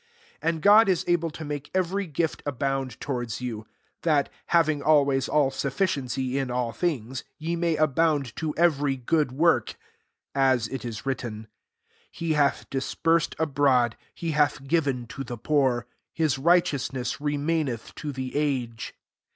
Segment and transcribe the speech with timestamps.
[0.41, 3.67] B And God m able to make every gift abound towards you;
[4.01, 9.75] that, having always all sufficiency in all things, ye may abound to every good work:
[10.33, 11.49] 9 (as it Is written,
[12.11, 18.11] <<He hath diq>eited abroad; he hath given to fte poor: his righteousness re maineth to
[18.11, 18.95] the age.